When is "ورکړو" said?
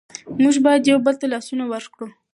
1.67-2.07